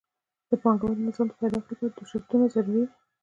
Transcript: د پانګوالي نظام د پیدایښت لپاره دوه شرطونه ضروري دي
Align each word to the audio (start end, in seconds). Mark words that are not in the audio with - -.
د 0.49 0.51
پانګوالي 0.61 1.01
نظام 1.07 1.27
د 1.29 1.33
پیدایښت 1.39 1.67
لپاره 1.69 1.91
دوه 1.95 2.09
شرطونه 2.11 2.45
ضروري 2.53 2.81
دي 2.83 2.83